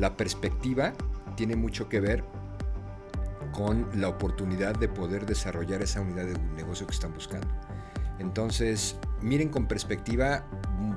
[0.00, 0.94] la perspectiva
[1.36, 2.24] tiene mucho que ver
[3.52, 7.46] con la oportunidad de poder desarrollar esa unidad de negocio que están buscando.
[8.18, 10.46] Entonces, miren con perspectiva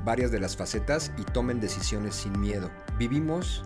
[0.05, 2.71] varias de las facetas y tomen decisiones sin miedo.
[2.97, 3.65] Vivimos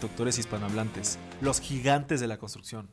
[0.01, 2.89] constructores hispanohablantes, los gigantes de la construcción.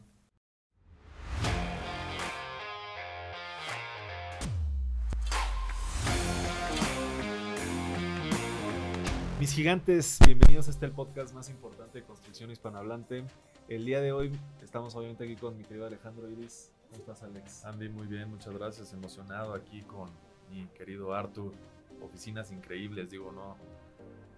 [9.40, 13.24] Mis gigantes, bienvenidos a este podcast más importante de construcción hispanohablante.
[13.70, 14.30] El día de hoy
[14.62, 16.70] estamos obviamente aquí con mi querido Alejandro Iris.
[16.90, 17.64] ¿Cómo estás, Alex?
[17.64, 18.92] Andy, muy bien, muchas gracias.
[18.92, 20.10] Emocionado aquí con
[20.50, 21.54] mi querido Artur.
[22.02, 23.56] Oficinas increíbles, digo, no,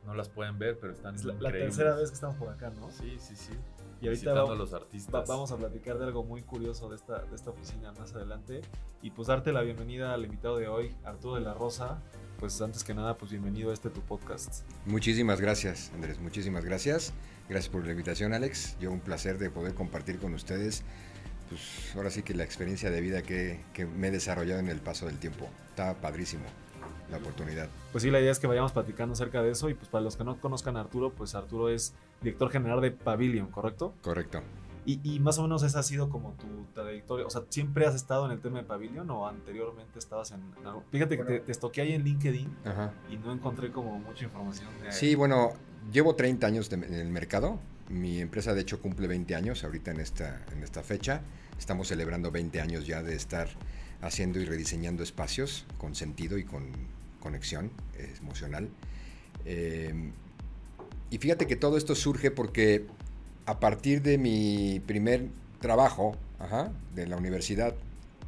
[0.07, 2.91] no las pueden ver, pero están Es la, tercera vez que estamos por acá, ¿no?
[2.91, 3.53] Sí, sí, sí.
[4.03, 5.29] Y ahorita Visitando va- a los va- artistas.
[5.29, 8.63] vamos a platicar de algo muy curioso de esta, de esta oficina más adelante.
[9.03, 12.01] Y pues darte la bienvenida al invitado de hoy, Arturo de la Rosa.
[12.39, 14.63] Pues antes que nada, pues bienvenido a este tu podcast.
[14.87, 16.19] Muchísimas gracias, Andrés.
[16.19, 17.13] Muchísimas gracias.
[17.51, 18.79] Gracias por la invitación, Alex.
[18.81, 20.83] Yo un placer de poder compartir con ustedes,
[21.51, 24.81] pues ahora sí que la experiencia de vida que, que me he desarrollado en el
[24.81, 25.47] paso del tiempo.
[25.69, 26.45] Está padrísimo
[27.11, 27.69] la oportunidad.
[27.93, 29.69] Pues sí, la idea es que vayamos platicando acerca de eso.
[29.71, 32.91] Y pues para los que no conozcan a Arturo, pues Arturo es director general de
[32.91, 33.95] Pavilion, ¿correcto?
[34.03, 34.43] Correcto.
[34.87, 37.27] Y, y más o menos esa ha sido como tu trayectoria.
[37.27, 40.67] O sea, ¿siempre has estado en el tema de Pavilion o anteriormente estabas en, en
[40.67, 40.85] algo?
[40.91, 42.93] Fíjate que te, te estoqué ahí en LinkedIn Ajá.
[43.11, 44.69] y no encontré como mucha información.
[44.83, 45.53] de- Sí, bueno,
[45.93, 47.59] llevo 30 años de- en el mercado.
[47.91, 51.21] Mi empresa, de hecho, cumple 20 años ahorita en esta, en esta fecha.
[51.59, 53.49] Estamos celebrando 20 años ya de estar
[54.01, 56.71] haciendo y rediseñando espacios con sentido y con
[57.21, 57.71] conexión
[58.21, 58.69] emocional.
[59.45, 59.95] Eh,
[61.11, 62.87] y fíjate que todo esto surge porque
[63.47, 65.29] a partir de mi primer
[65.61, 67.75] trabajo ajá, de la universidad,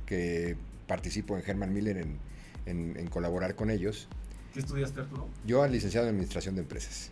[0.06, 2.18] que participo en Herman Miller en-
[2.66, 4.08] en- en colaborar con ellos,
[4.52, 5.26] ¿Qué estudiaste, Arturo?
[5.46, 7.10] yo licenciado en Administración de Empresas.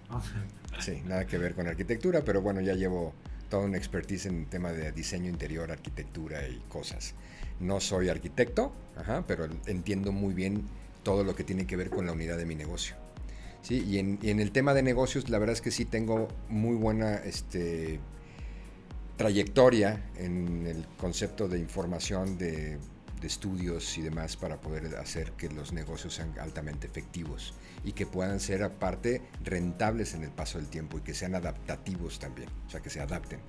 [0.78, 3.14] Sí, nada que ver con arquitectura, pero bueno, ya llevo
[3.48, 7.14] toda una expertise en tema de diseño interior, arquitectura y cosas.
[7.58, 10.62] No soy arquitecto, ajá, pero entiendo muy bien
[11.10, 12.94] todo lo que tiene que ver con la unidad de mi negocio.
[13.62, 16.28] Sí, y en, y en el tema de negocios, la verdad es que sí tengo
[16.48, 17.98] muy buena este,
[19.16, 22.78] trayectoria en el concepto de información, de,
[23.20, 28.06] de estudios y demás para poder hacer que los negocios sean altamente efectivos y que
[28.06, 32.70] puedan ser aparte rentables en el paso del tiempo y que sean adaptativos también, o
[32.70, 33.40] sea, que se adapten.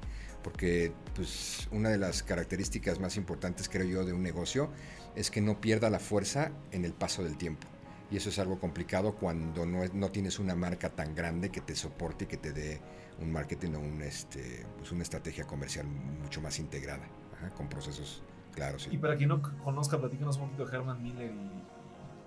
[0.43, 4.71] Porque pues, una de las características más importantes, creo yo, de un negocio
[5.15, 7.67] es que no pierda la fuerza en el paso del tiempo.
[8.09, 11.61] Y eso es algo complicado cuando no, es- no tienes una marca tan grande que
[11.61, 12.81] te soporte y que te dé
[13.19, 17.07] un marketing o un, este, pues una estrategia comercial mucho más integrada,
[17.37, 18.21] ajá, con procesos
[18.53, 18.89] claros.
[18.91, 21.63] Y para quien no conozca, platícanos un poquito de Herman Miller y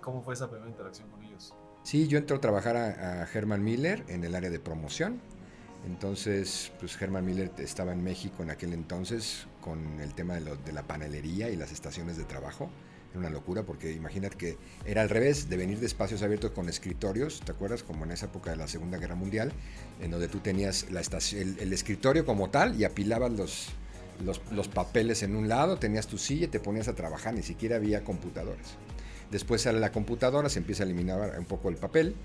[0.01, 1.53] cómo fue esa primera interacción con ellos.
[1.83, 5.21] Sí, yo entro a trabajar a, a Herman Miller en el área de promoción.
[5.85, 10.83] Entonces, pues Herman Miller estaba en México en aquel entonces con el tema de, la
[10.83, 12.69] panelería y las estaciones de trabajo.
[13.09, 16.69] Era una locura porque imagínate que era al revés, de venir de espacios abiertos con
[16.69, 17.81] escritorios, ¿te acuerdas?
[17.81, 19.51] Como en esa época de la Segunda Guerra Mundial,
[20.01, 20.85] en donde tú tenías
[21.33, 26.49] el, escritorio como tal y apilabas los, papeles en un lado, tenías tu silla y
[26.49, 28.75] te ponías a trabajar, ni siquiera había computadoras.
[29.31, 32.15] Después sale la computadora, se empieza a eliminar un poco el papel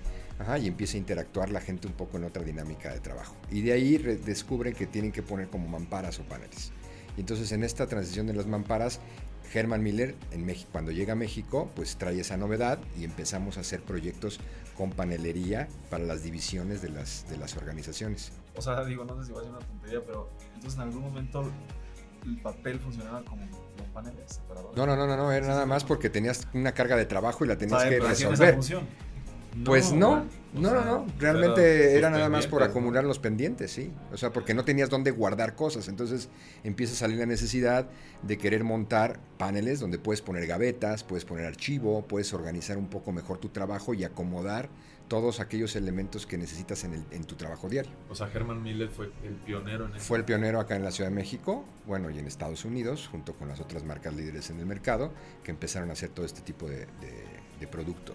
[0.61, 3.35] y empieza a interactuar la gente un poco en otra dinámica de trabajo.
[3.49, 6.71] Y de ahí re- descubren que tienen que poner como mamparas o paneles.
[7.17, 8.99] Y entonces en esta transición de las mamparas,
[9.53, 13.61] Herman Miller en México, cuando llega a México, pues trae esa novedad y empezamos a
[13.61, 14.39] hacer proyectos
[14.77, 18.31] con panelería para las divisiones de las, de las organizaciones.
[18.55, 21.03] O sea, digo, no sé si va a ser una tontería, pero entonces en algún
[21.03, 21.51] momento
[22.25, 23.45] el papel funcionaba como
[23.77, 24.77] los paneles separadores.
[24.77, 27.47] No, no, no, no, no, era nada más porque tenías una carga de trabajo y
[27.47, 28.53] la O tenías sea, que esa resolver.
[28.53, 28.87] función.
[29.65, 31.05] Pues no, o no, no, no.
[31.19, 33.91] Realmente era nada más por acumular los pendientes, sí.
[34.13, 35.87] O sea, porque no tenías dónde guardar cosas.
[35.89, 36.29] Entonces
[36.63, 37.87] empieza a salir la necesidad
[38.23, 43.11] de querer montar paneles donde puedes poner gavetas, puedes poner archivo, puedes organizar un poco
[43.11, 44.69] mejor tu trabajo y acomodar
[45.09, 47.91] todos aquellos elementos que necesitas en, el- en tu trabajo diario.
[48.09, 50.05] O sea, Herman Miller fue el pionero en eso.
[50.05, 53.33] Fue el pionero acá en la Ciudad de México, bueno, y en Estados Unidos, junto
[53.33, 55.11] con las otras marcas líderes en el mercado,
[55.43, 57.25] que empezaron a hacer todo este tipo de, de-
[57.59, 58.13] de producto.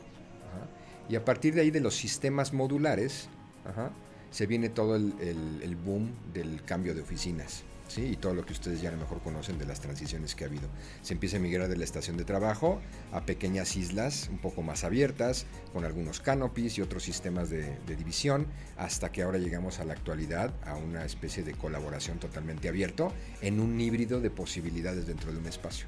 [0.48, 0.66] Ajá.
[1.08, 3.28] Y a partir de ahí de los sistemas modulares,
[3.64, 3.90] ajá,
[4.30, 5.14] se viene todo el,
[5.62, 7.64] el boom del cambio de oficinas.
[7.88, 8.02] ¿sí?
[8.02, 10.46] y todo lo que ustedes ya a lo mejor conocen de las transiciones que ha
[10.46, 10.68] habido.
[11.02, 12.80] Se empieza a migrar de la estación de trabajo
[13.12, 18.46] a pequeñas islas un poco más abiertas, con algunos canopies y otros sistemas de, división,
[18.76, 23.60] hasta que ahora llegamos a la actualidad a una especie de colaboración totalmente abierto en
[23.60, 25.86] un híbrido de posibilidades dentro de un espacio.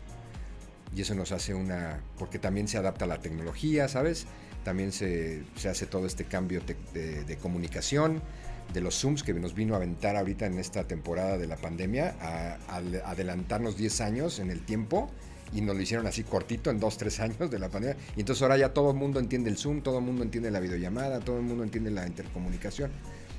[0.94, 4.26] Y eso nos hace una, porque también se adapta a la tecnología, ¿sabes?
[4.64, 6.60] También se, hace todo este cambio
[6.92, 8.22] de, de comunicación,
[8.72, 12.16] de los Zooms que nos vino a aventar ahorita en esta temporada de la pandemia,
[12.20, 12.76] a,
[13.10, 15.10] adelantarnos 10 años en el tiempo
[15.52, 17.96] y nos lo hicieron así cortito en 2, 3 años de la pandemia.
[18.16, 20.60] Y entonces ahora ya todo el mundo entiende el Zoom, todo el mundo entiende la
[20.60, 22.90] videollamada, todo el mundo entiende la intercomunicación.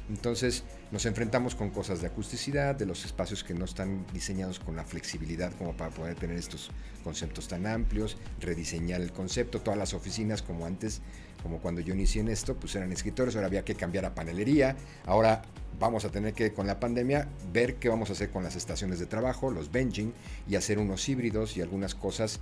[0.09, 4.75] Entonces nos enfrentamos con cosas de acusticidad, de los espacios que no están diseñados con
[4.75, 6.71] la flexibilidad como para poder tener estos
[7.03, 11.01] conceptos tan amplios, rediseñar el concepto, todas las oficinas como antes
[11.43, 14.75] como cuando yo inicié en esto, pues eran escritores, ahora había que cambiar a panelería,
[15.05, 15.43] ahora
[15.79, 18.99] vamos a tener que con la pandemia ver qué vamos a hacer con las estaciones
[18.99, 20.11] de trabajo, los benching
[20.47, 22.39] y hacer unos híbridos y algunas cosas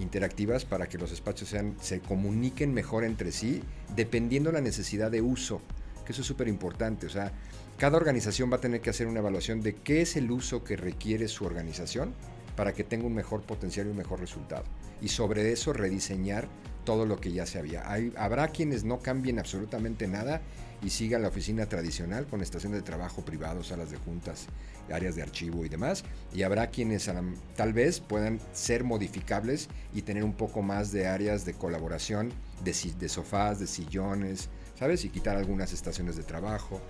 [0.00, 3.62] interactivas para que los espacios sean, se comuniquen mejor entre sí
[3.94, 5.60] dependiendo la necesidad de uso,
[6.08, 7.30] que eso es súper importante, o sea,
[7.76, 10.74] cada organización va a tener que hacer una evaluación de qué es el uso que
[10.74, 12.14] requiere su organización
[12.56, 14.64] para que tenga un mejor potencial y un mejor resultado.
[15.02, 16.48] Y sobre eso rediseñar
[16.86, 17.84] todo lo que ya se había.
[18.16, 20.40] habrá quienes no cambien absolutamente nada
[20.82, 24.46] y sigan la oficina tradicional con estaciones de trabajo privados, salas de juntas,
[24.90, 26.04] áreas de archivo y demás.
[26.32, 27.10] Y habrá quienes
[27.54, 32.32] tal vez puedan ser modificables y tener un poco más de áreas de colaboración,
[32.64, 35.04] de, de sofás, de sillones, ¿sabes?
[35.04, 36.80] Y quitar algunas estaciones de trabajo.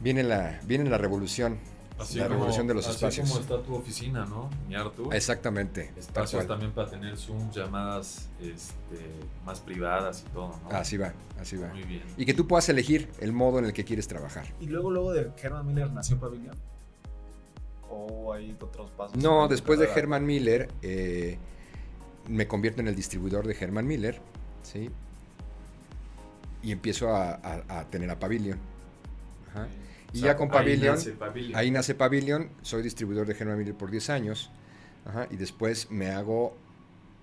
[0.00, 1.58] Viene la, viene la revolución
[2.14, 3.28] la revolución de los así espacios.
[3.28, 4.50] como está tu oficina, ¿no?
[4.68, 5.10] Mi Artu.
[5.12, 5.92] Exactamente.
[5.96, 9.00] Espacios también para tener Zoom, llamadas este,
[9.44, 10.76] más privadas y todo, ¿no?
[10.76, 11.68] Así va, así va.
[11.68, 12.02] Muy bien.
[12.16, 14.46] Y que tú puedas elegir el modo en el que quieres trabajar.
[14.60, 16.54] Y luego, luego de Herman Miller nació Pavilion.
[17.88, 19.16] ¿O hay otros pasos?
[19.16, 21.38] No, después de Herman Miller, eh,
[22.28, 24.20] me convierto en el distribuidor de Herman Miller,
[24.62, 24.90] ¿sí?
[26.62, 28.58] Y empiezo a, tener a Pavilion.
[29.50, 29.68] Ajá.
[30.12, 30.96] Y ya con Pavilion,
[31.54, 34.50] ahí nace Pavilion, soy distribuidor de Germán Miller por 10 años,
[35.30, 36.56] y después me hago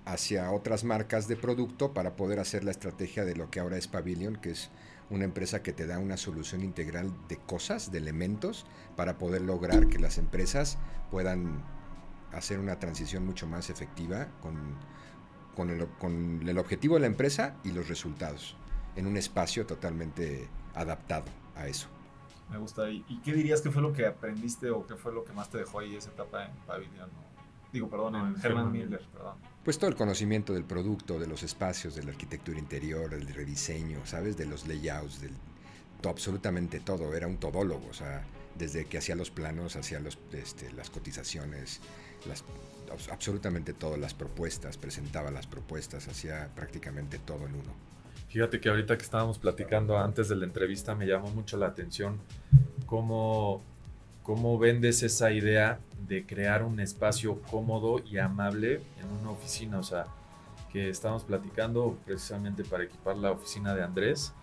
[0.05, 3.87] hacia otras marcas de producto para poder hacer la estrategia de lo que ahora es
[3.87, 4.69] Pavilion, que es
[5.09, 8.65] una empresa que te da una solución integral de cosas, de elementos,
[8.95, 10.77] para poder lograr que las empresas
[11.11, 11.63] puedan
[12.31, 14.57] hacer una transición mucho más efectiva con,
[15.55, 18.57] con, el, con el objetivo de la empresa y los resultados,
[18.95, 21.25] en un espacio totalmente adaptado
[21.55, 21.87] a eso.
[22.49, 22.89] Me gusta.
[22.89, 25.57] ¿Y, qué dirías que fue lo que aprendiste o qué fue lo que más te
[25.57, 27.09] dejó ahí esa etapa en Pavilion?
[27.71, 29.37] Digo, perdón, en Herman Miller, perdón.
[29.63, 34.05] Pues todo el conocimiento del producto, de los espacios, de la arquitectura interior, del rediseño,
[34.05, 34.37] ¿sabes?
[34.37, 35.31] De los layouts, del
[36.09, 37.15] absolutamente todo.
[37.15, 38.23] Era un todólogo, o sea,
[38.55, 41.79] desde que hacía los planos, hacía los, este, las cotizaciones,
[42.27, 42.43] las,
[43.11, 47.73] absolutamente todo, las propuestas, presentaba las propuestas, hacía prácticamente todo en uno.
[48.33, 52.19] Fíjate que ahorita que estábamos platicando antes de la entrevista me llamó mucho la atención
[52.87, 53.61] cómo,
[54.23, 59.77] cómo vendes esa idea de crear un espacio cómodo y amable en una oficina.
[59.77, 60.07] O sea,
[60.71, 64.33] que estábamos platicando precisamente para equipar la oficina de Andrés,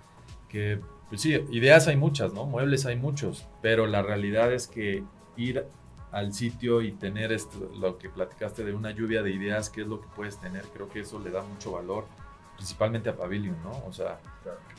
[0.49, 0.79] que
[1.09, 2.47] pues sí, ideas hay muchas, ¿no?
[2.47, 5.03] Muebles hay muchos, pero la realidad es que
[5.37, 5.67] ir
[6.13, 9.89] al sitio y tener esto, lo que platicaste de una lluvia de ideas, qué es
[9.89, 12.07] lo que puedes tener, creo que eso le da mucho valor
[12.61, 13.71] principalmente a Pavilion, ¿no?
[13.87, 14.21] O sea,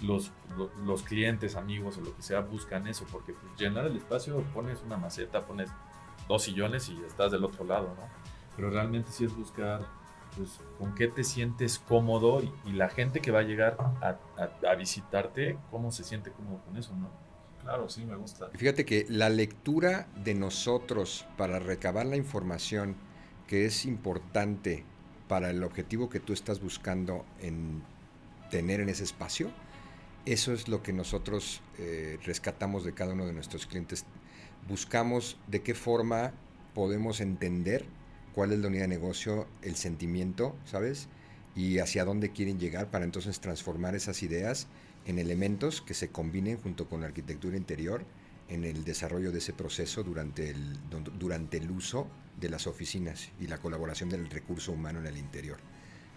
[0.04, 0.32] los,
[0.86, 4.84] los, clientes, amigos o lo que sea buscan eso, porque pues, llenar el espacio, pones
[4.86, 5.72] una maceta, pones
[6.28, 8.08] dos sillones y estás del otro lado, ¿no?
[8.56, 9.82] Pero realmente sí es buscar,
[10.38, 14.20] pues, con qué te sientes cómodo y, la gente que va a llegar a,
[14.70, 17.10] a, visitarte, cómo se siente cómodo con eso, ¿no?
[17.64, 18.50] Claro, sí, me gusta.
[18.54, 22.96] Fíjate que la lectura de nosotros para recabar la información
[23.48, 24.86] que es importante
[25.32, 27.82] para el objetivo que tú estás buscando en
[28.50, 29.50] tener en ese espacio,
[30.26, 34.04] eso es lo que nosotros eh, rescatamos de cada uno de nuestros clientes.
[34.68, 36.34] Buscamos de qué forma
[36.74, 37.86] podemos entender
[38.36, 41.08] cuál es la unidad de negocio, el sentimiento, ¿sabes?
[41.56, 44.68] Y hacia dónde quieren llegar para entonces transformar esas ideas
[45.06, 48.04] en elementos que se combinen junto con la arquitectura interior
[48.50, 50.78] en el desarrollo de ese proceso durante el,
[51.18, 52.08] durante el uso
[52.42, 55.58] de las oficinas y la colaboración del recurso humano en el interior,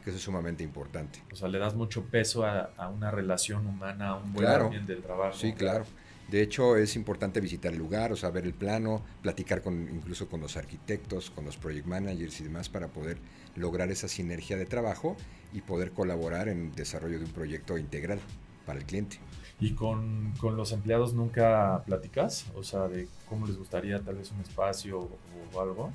[0.03, 1.23] que eso es sumamente importante.
[1.33, 5.03] O sea, le das mucho peso a, una relación humana, a un buen ambiente de
[5.03, 5.39] trabajo.
[5.39, 5.85] Sí, claro.
[6.29, 10.27] De hecho, es importante visitar el lugar, o sea, ver el plano, platicar con, incluso
[10.27, 13.19] con los arquitectos, con los project managers y demás para poder
[13.57, 15.17] lograr esa sinergia de trabajo
[15.53, 18.19] y poder colaborar en el desarrollo de un proyecto integral
[18.65, 19.19] para el cliente.
[19.61, 22.47] ¿Y con, con, los empleados nunca platicas?
[22.55, 25.09] O sea, de cómo les gustaría tal vez un espacio
[25.55, 25.93] o, algo.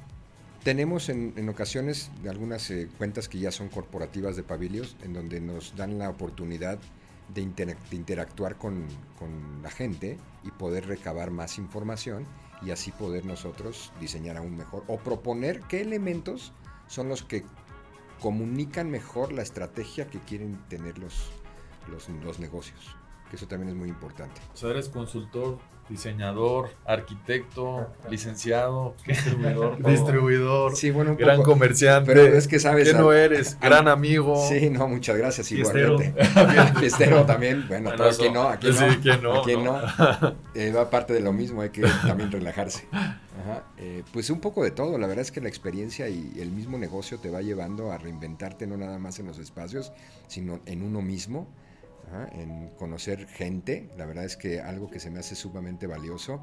[0.64, 5.40] Tenemos en, en ocasiones algunas eh, cuentas que ya son corporativas de pavilios, en donde
[5.40, 6.80] nos dan la oportunidad
[7.34, 7.42] de,
[7.92, 8.86] interactuar con,
[9.18, 12.26] con, la gente y poder recabar más información
[12.62, 16.54] y así poder nosotros diseñar aún mejor o proponer qué elementos
[16.88, 17.46] son los que
[18.20, 21.32] comunican mejor la estrategia que quieren tener los,
[21.90, 22.96] los, los negocios
[23.30, 24.42] que eso también es muy importante.
[24.54, 25.60] O sea, eres consultor,
[25.90, 32.14] diseñador, arquitecto, licenciado, distribuidor, distribuidor, sí, bueno, un gran comerciante.
[32.14, 32.90] Pero es que sabes.
[32.90, 33.58] ¿Qué no eres?
[33.60, 34.48] gran amigo.
[34.48, 36.14] Sí, no, muchas gracias, igualmente.
[36.80, 39.02] Fiestero también, bueno, todos aquí no, aquí no.
[39.02, 39.42] ¿quién no?
[39.42, 40.36] Aquí no.
[40.54, 42.88] Eh, va parte de lo mismo, hay que también relajarse.
[42.92, 43.64] Ajá.
[43.78, 46.78] Eh, pues un poco de todo, la verdad es que la experiencia y el mismo
[46.78, 49.92] negocio te va llevando a reinventarte no nada más en los espacios,
[50.28, 51.48] sino en uno mismo
[52.34, 53.90] en conocer gente.
[53.98, 56.42] La verdad es que algo que se me hace sumamente valioso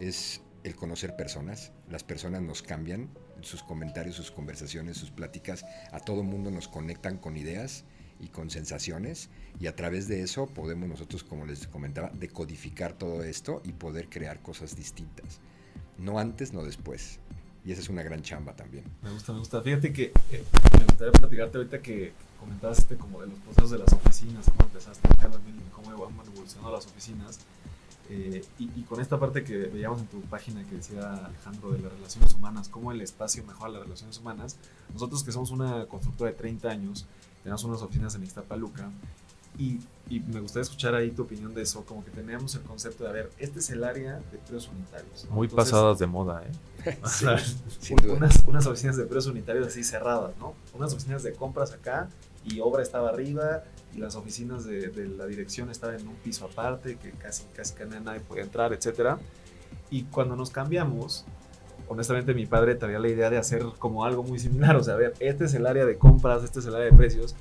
[0.00, 1.72] es el conocer personas.
[1.88, 3.10] Las personas nos cambian,
[3.42, 7.84] sus comentarios, sus conversaciones, sus pláticas, a todo mundo nos conectan con ideas
[8.20, 9.28] y con sensaciones
[9.60, 14.08] y a través de eso podemos nosotros, como les comentaba, decodificar todo esto y poder
[14.08, 15.40] crear cosas distintas.
[15.98, 17.20] No antes, no después.
[17.64, 18.84] Y esa es una gran chamba también.
[19.02, 19.62] Me gusta, me gusta.
[19.62, 20.44] Fíjate que eh,
[20.78, 22.12] me gustaría platicarte ahorita que
[22.44, 26.86] comentaste como de los procesos de las oficinas, cómo empezaste en cómo van evolucionando las
[26.86, 27.40] oficinas.
[28.10, 31.90] Eh, y, con esta parte que veíamos en tu página que decía Alejandro de las
[31.90, 34.56] relaciones humanas, cómo el espacio mejora las relaciones humanas,
[34.92, 37.06] nosotros que somos una constructora de 30 años,
[37.42, 38.90] tenemos unas oficinas en Ixtapaluca
[39.56, 39.78] y,
[40.10, 43.10] y, me gustaría escuchar ahí tu opinión de eso, como que tenemos el concepto de,
[43.10, 45.26] a ver, este es el área de precios unitarios.
[45.30, 46.98] Muy pasadas de moda, ¿eh?
[47.80, 50.54] sí, unas, unas, oficinas de precios unitarios así cerradas, ¿no?
[50.74, 52.10] Unas oficinas de compras acá
[52.44, 56.46] y obra estaba arriba y las oficinas de, de la dirección estaban en un piso
[56.46, 59.16] aparte que casi, casi nadie podía entrar, etc.
[59.90, 61.24] Y cuando nos cambiamos,
[61.88, 64.98] honestamente mi padre tenía la idea de hacer como algo muy similar, o sea, a
[64.98, 67.34] ver, este es el área de compras, este es el área de precios.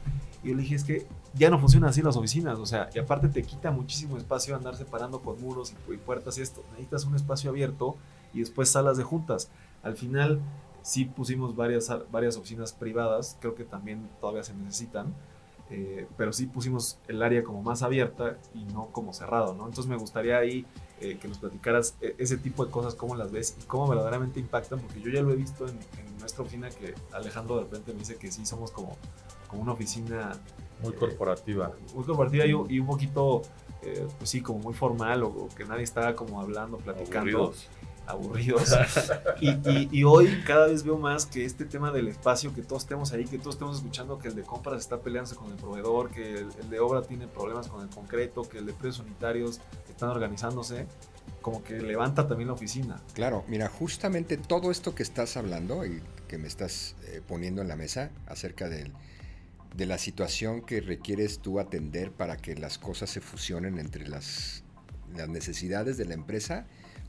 [0.43, 2.99] Y yo le dije, es que ya no funcionan así las oficinas, o sea, y
[2.99, 6.63] aparte te quita muchísimo espacio andar separando con muros y, puertas y esto.
[6.71, 7.95] Necesitas un espacio abierto
[8.33, 9.49] y después salas de juntas.
[9.83, 10.39] Al final
[10.83, 15.13] sí pusimos varias, varias oficinas privadas, creo que también todavía se necesitan,
[15.71, 19.65] eh, pero sí pusimos el área como más abierta y no como cerrado, ¿no?
[19.65, 20.65] Entonces me gustaría ahí
[20.99, 24.39] eh, que nos platicaras e, ese tipo de cosas, cómo las ves y cómo verdaderamente
[24.39, 25.79] impactan, porque yo ya lo he visto en,
[26.19, 28.95] nuestra oficina que Alejandro de repente me dice que sí somos como,
[29.49, 30.31] como una oficina...
[30.81, 31.73] Muy corporativa.
[31.93, 33.41] muy corporativa y, un poquito,
[33.81, 37.67] eh, pues sí, como muy formal o, que nadie está como hablando, platicando aburridos.
[39.41, 43.25] y, hoy cada vez veo más que este tema del espacio, que todos estemos ahí,
[43.25, 46.69] que todos estemos escuchando que el de compras está peleándose con el proveedor, que el,
[46.69, 50.85] de obra tiene problemas con el concreto, que el de precios unitarios están organizándose,
[51.41, 53.01] como que levanta también la oficina.
[53.13, 57.67] Claro, mira, justamente todo esto que estás hablando y que me estás eh, poniendo en
[57.67, 58.91] la mesa acerca de
[59.85, 64.63] la situación que requieres tú atender para que las cosas se fusionen entre las,
[65.15, 66.65] las necesidades de la empresa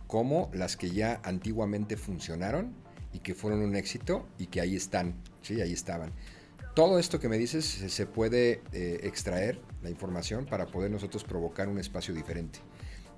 [0.06, 2.74] como las que ya antiguamente funcionaron
[3.12, 6.12] y que fueron un éxito y que ahí están, sí, ahí estaban.
[6.74, 11.68] Todo esto que me dices se puede eh, extraer la información para poder nosotros provocar
[11.68, 12.58] un espacio diferente.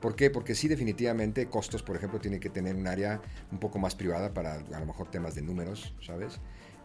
[0.00, 0.28] ¿Por qué?
[0.28, 4.34] Porque sí, definitivamente, costos, por ejemplo, tiene que tener un área un poco más privada
[4.34, 6.38] para a lo mejor temas de números, ¿sabes?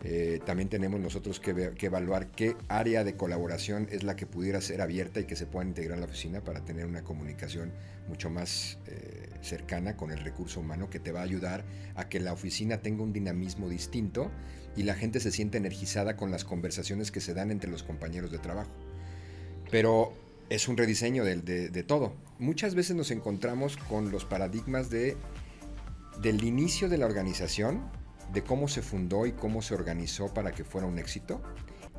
[0.03, 4.81] Eh, también tenemos nosotros que, evaluar qué área de colaboración es la que pudiera ser
[4.81, 7.72] abierta y que se pueda integrar en la oficina para tener una comunicación
[8.08, 11.63] mucho más eh, cercana con el recurso humano que te va a ayudar
[11.96, 14.31] a que la oficina tenga un dinamismo distinto
[14.75, 18.31] y la gente se sienta energizada con las conversaciones que se dan entre los compañeros
[18.31, 18.72] de trabajo.
[19.70, 20.13] Pero
[20.50, 21.36] es un rediseño de,
[21.70, 22.15] de todo.
[22.39, 25.15] Muchas veces nos encontramos con los paradigmas de,
[26.22, 27.84] del inicio de la organización,
[28.31, 31.41] de cómo se fundó y cómo se organizó para que fuera un éxito.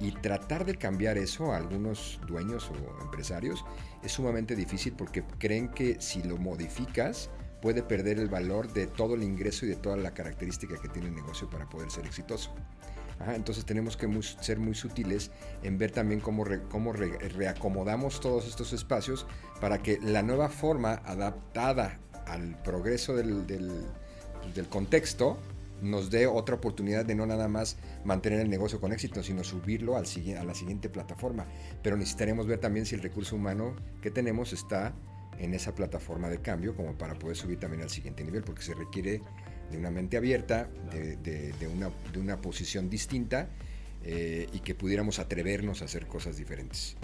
[0.01, 3.65] Y tratar de cambiar eso a algunos dueños o empresarios
[4.03, 9.15] es sumamente difícil porque creen que si lo modificas puede perder el valor de todo
[9.15, 12.53] el ingreso y de toda la característica que tiene el negocio para poder ser exitoso.
[13.29, 14.09] entonces tenemos que
[14.41, 15.31] ser muy sutiles
[15.63, 19.27] en ver también cómo, cómo reacomodamos todos estos espacios
[19.61, 25.39] para que la nueva forma adaptada al progreso del, del contexto
[25.83, 29.97] nos dé otra oportunidad de no nada más mantener el negocio con éxito, sino subirlo
[29.97, 30.07] al,
[30.39, 31.47] a la siguiente plataforma.
[31.83, 34.95] Pero necesitaremos ver también si el recurso humano que tenemos está
[35.39, 38.75] en esa plataforma de cambio como para poder subir también al siguiente nivel, porque se
[38.75, 39.21] requiere
[39.71, 43.49] de una mente abierta, de, una, de una, posición distinta
[44.05, 46.97] eh, y que pudiéramos atrevernos a hacer cosas diferentes.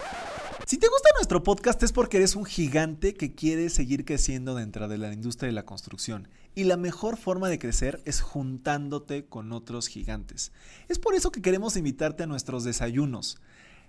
[0.67, 4.87] Si te gusta nuestro podcast es porque eres un gigante que quiere seguir creciendo dentro
[4.87, 6.29] de la industria de la construcción.
[6.59, 10.51] Y la mejor forma de crecer es juntándote con otros gigantes.
[10.89, 13.39] Es por eso que queremos invitarte a nuestros desayunos.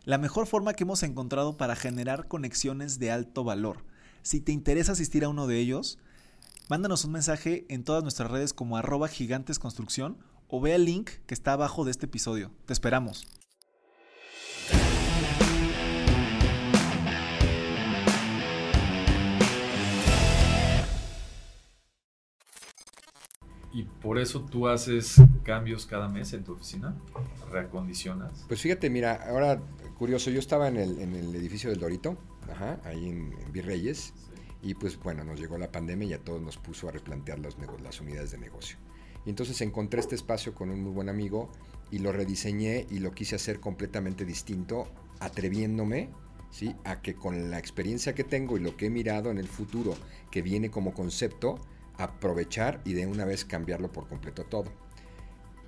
[0.05, 3.77] La mejor forma que hemos encontrado para generar conexiones de alto valor.
[4.21, 5.97] Si te interesa asistir a uno de ellos,
[6.69, 11.33] mándanos un mensaje en todas nuestras redes como arroba gigantesconstrucción o ve el link que
[11.33, 12.51] está abajo de este episodio.
[12.67, 13.25] Te esperamos.
[23.71, 26.95] ¿Y por eso tú haces cambios cada mes en tu oficina?
[27.51, 28.45] ¿Reacondicionas?
[28.47, 29.61] Pues fíjate, mira, ahora
[29.97, 32.17] curioso, yo estaba en el, en el edificio del Dorito,
[32.49, 34.13] ajá, ahí en, en Virreyes,
[34.61, 37.57] y pues bueno, nos llegó la pandemia y a todos nos puso a replantear los
[37.83, 38.77] las unidades de negocio.
[39.25, 41.51] Y entonces encontré este espacio con un muy buen amigo
[41.91, 44.87] y lo rediseñé y lo quise hacer completamente distinto,
[45.19, 46.09] atreviéndome
[46.49, 46.75] ¿sí?
[46.85, 49.95] a que con la experiencia que tengo y lo que he mirado en el futuro
[50.31, 51.59] que viene como concepto,
[51.99, 54.71] aprovechar y de una vez cambiarlo por completo todo.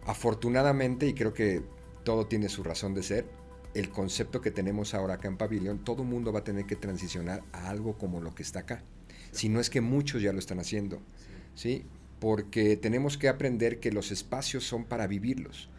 [0.06, 1.62] Afortunadamente, y creo que
[2.04, 3.30] todo tiene su razón de ser,
[3.74, 7.44] el concepto que tenemos ahora acá en Pavilion, todo mundo va a tener que transicionar
[7.52, 8.84] a algo como lo que está acá.
[9.32, 11.02] Si no es que muchos ya lo están haciendo,
[11.54, 11.86] ¿sí?
[12.20, 15.70] Porque tenemos que aprender que los espacios son para vivirlos.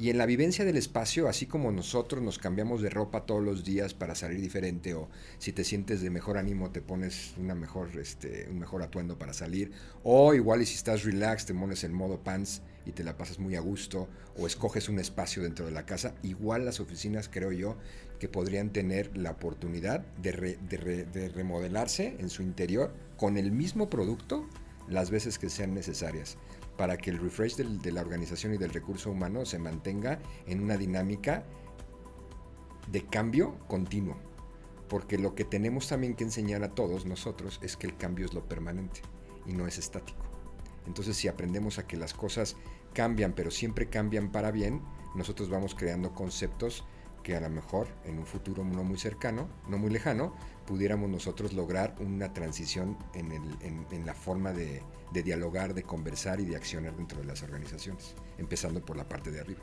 [0.00, 3.64] Y en la vivencia del espacio, así como nosotros nos cambiamos de ropa todos los
[3.64, 7.90] días para salir diferente, o si te sientes de mejor ánimo, te pones una mejor,
[7.98, 9.72] este, un mejor atuendo para salir,
[10.04, 13.40] o igual y si estás relax, te pones en modo pants y te la pasas
[13.40, 17.50] muy a gusto, o escoges un espacio dentro de la casa, igual las oficinas creo
[17.50, 17.76] yo
[18.20, 20.58] que podrían tener la oportunidad de,
[21.12, 24.46] de remodelarse en su interior con el mismo producto
[24.88, 26.38] las veces que sean necesarias
[26.78, 30.76] para que el refresh de la organización y del recurso humano se mantenga en una
[30.76, 31.44] dinámica
[32.90, 34.16] de cambio continuo.
[34.88, 38.32] Porque lo que tenemos también que enseñar a todos nosotros es que el cambio es
[38.32, 39.02] lo permanente
[39.44, 40.20] y no es estático.
[40.86, 42.56] Entonces si aprendemos a que las cosas
[42.94, 44.80] cambian, pero siempre cambian para bien,
[45.16, 46.84] nosotros vamos creando conceptos
[47.24, 50.32] que a lo mejor en un futuro no muy cercano, no muy lejano,
[50.68, 54.82] pudiéramos nosotros lograr una transición en, el, en, la forma de,
[55.24, 59.40] dialogar, de conversar y de accionar dentro de las organizaciones, empezando por la parte de
[59.40, 59.60] arriba.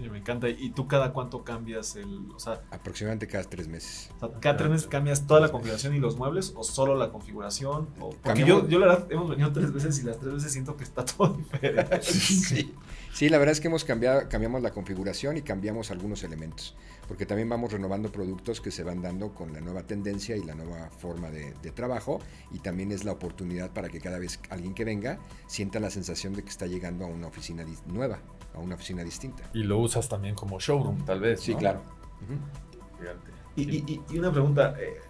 [0.00, 0.48] Oye, me encanta.
[0.48, 2.30] ¿Y tú cada cuánto cambias el...?
[2.34, 4.10] O sea, Aproximadamente cada tres meses.
[4.16, 7.10] O sea, ¿Cada tres meses cambias toda la configuración y los muebles o solo la
[7.10, 7.88] configuración?
[8.00, 10.76] O, porque yo, yo, la verdad, hemos venido tres veces y las tres veces siento
[10.76, 12.02] que está todo diferente.
[12.02, 12.74] sí.
[13.12, 16.74] sí, la verdad es que hemos cambiado, cambiamos la configuración y cambiamos algunos elementos
[17.08, 20.54] porque también vamos renovando productos que se van dando con la nueva tendencia y la
[20.54, 22.20] nueva forma de, de, trabajo
[22.52, 26.34] y también es la oportunidad para que cada vez alguien que venga sienta la sensación
[26.34, 28.20] de que está llegando a una oficina nueva,
[28.54, 29.42] a una oficina distinta.
[29.52, 31.40] Y lo usas también como showroom, tal vez.
[31.40, 31.58] Sí, ¿no?
[31.58, 31.80] claro.
[32.20, 32.98] Uh -huh.
[32.98, 33.30] Fíjate.
[33.56, 35.00] Y, y, y, una pregunta, eh,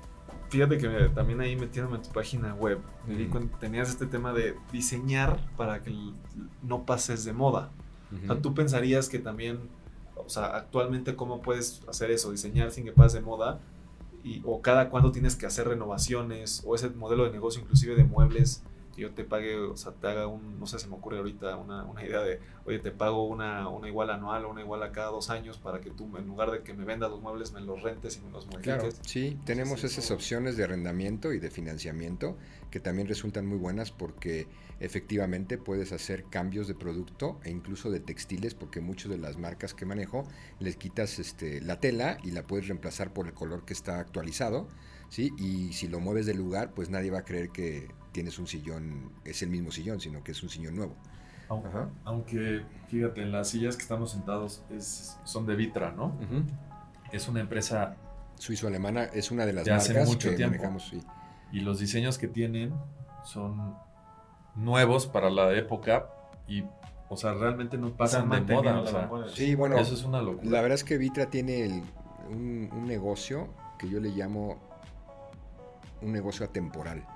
[0.49, 4.07] fíjate que me, también ahí metiéndome en tu página web, me di cuenta tenías este
[4.07, 5.93] tema de diseñar para que
[6.63, 7.71] no pases de moda.
[8.11, 8.25] Uh -huh.
[8.25, 9.69] O sea, tú pensarías que también
[10.27, 13.61] o sea, actualmente cómo puedes hacer eso, diseñar sin que pase de moda,
[14.23, 18.05] y, o cada cuándo tienes que hacer renovaciones, o ese modelo de negocio inclusive de
[18.05, 18.63] muebles,
[18.95, 21.57] que yo te pague, o sea, te haga un, no sé, se me ocurre ahorita
[21.57, 24.93] una, una idea de, oye, te pago una, una igual anual o una igual a
[24.93, 27.61] cada dos años para que tú, en lugar de que me vendas los muebles, me
[27.61, 28.75] los rentes y me los modifiques.
[28.75, 30.13] Claro, sí, tenemos sí, esas sí.
[30.13, 32.37] opciones de arrendamiento y de financiamiento
[32.71, 34.47] que también resultan muy buenas porque
[34.81, 39.75] efectivamente puedes hacer cambios de producto e incluso de textiles porque muchas de las marcas
[39.75, 40.25] que manejo
[40.59, 44.69] les quitas este, la tela y la puedes reemplazar por el color que está actualizado,
[45.11, 45.33] ¿sí?
[45.37, 49.13] Y si lo mueves del lugar, pues nadie va a creer que tienes un sillón,
[49.25, 50.97] es el mismo sillón, sino que es un sillón nuevo.
[51.49, 51.69] Aunque,
[52.05, 56.07] aunque fíjate, en las sillas que estamos sentados es, son de Vitra, ¿no?
[56.07, 56.45] Uh -huh.
[57.13, 57.97] Es una empresa
[58.37, 60.57] suizo-alemana, es una de las ya marcas hace mucho que tiempo.
[60.57, 60.89] manejamos.
[60.89, 61.03] Sí.
[61.53, 62.73] Y los diseños que tienen
[63.25, 63.75] son
[64.55, 66.07] nuevos para la época
[66.47, 66.65] y,
[67.09, 68.81] o sea, realmente no pasan de moda.
[68.81, 70.49] O sea, sí, bueno, eso es una locura.
[70.49, 71.83] La verdad es que Vitra tiene el,
[72.31, 74.70] un, un, negocio que yo le llamo
[76.03, 77.07] un negocio atemporal.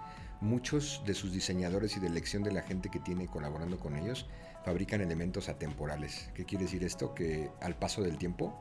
[0.41, 4.27] Muchos de sus diseñadores y de elección de la gente que tiene colaborando con ellos
[4.65, 6.31] fabrican elementos atemporales.
[6.35, 7.15] ¿Qué quiere decir esto?
[7.15, 8.55] Que al paso del tiempo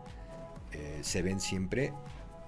[0.72, 1.94] eh, se ven siempre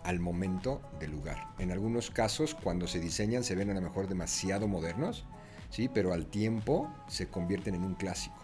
[0.03, 1.47] al momento del lugar.
[1.57, 5.25] En algunos casos, cuando se diseñan, se ven a lo mejor demasiado modernos,
[5.69, 5.89] ¿sí?
[5.89, 8.37] pero al tiempo se convierten en un clásico.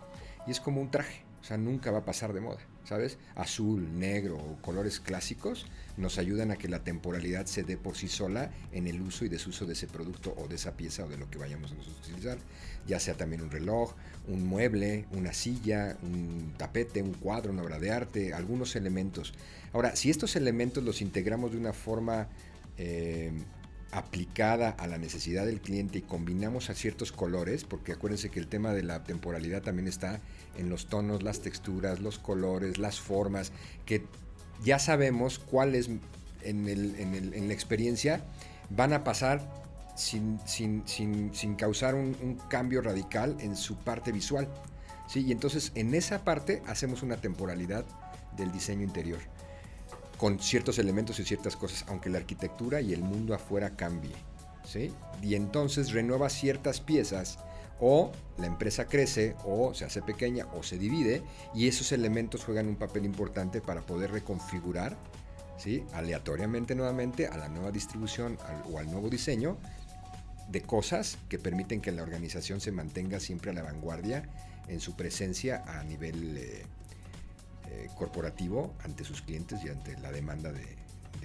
[0.47, 3.17] Y es como un traje, o sea, nunca va a pasar de moda, ¿sabes?
[3.35, 5.65] Azul, negro o colores clásicos
[5.97, 9.29] nos ayudan a que la temporalidad se dé por sí sola en el uso y
[9.29, 12.37] desuso de ese producto o de esa pieza o de lo que vayamos a utilizar,
[12.87, 13.93] ya sea también un reloj,
[14.27, 19.33] un mueble, una silla, un tapete, un cuadro, una obra de arte, algunos elementos.
[19.73, 22.27] Ahora, si estos elementos los integramos de una forma
[22.77, 23.31] eh,
[23.91, 28.47] aplicada a la necesidad del cliente y combinamos a ciertos colores, porque acuérdense que el
[28.47, 30.21] tema de la temporalidad también está
[30.57, 33.51] en los tonos, las texturas, los colores, las formas,
[33.85, 34.03] que
[34.63, 35.89] ya sabemos cuáles
[36.43, 38.23] en, la experiencia
[38.69, 39.41] van a pasar
[39.95, 44.47] sin, sin, causar un, cambio radical en su parte visual.
[45.07, 45.25] ¿sí?
[45.25, 47.85] Y entonces en esa parte hacemos una temporalidad
[48.37, 49.19] del diseño interior
[50.21, 54.13] con ciertos elementos y ciertas cosas, aunque la arquitectura y el mundo afuera cambie.
[54.63, 54.93] ¿sí?
[55.23, 57.39] Y entonces renueva ciertas piezas
[57.79, 61.23] o la empresa crece o se hace pequeña o se divide
[61.55, 64.95] y esos elementos juegan un papel importante para poder reconfigurar
[65.57, 65.83] ¿sí?
[65.91, 68.37] aleatoriamente nuevamente a la nueva distribución
[68.71, 69.57] o al nuevo diseño
[70.49, 74.29] de cosas que permiten que la organización se mantenga siempre a la vanguardia
[74.67, 76.63] en su presencia a nivel eh,
[77.73, 80.77] eh, corporativo ante sus clientes y ante la demanda de,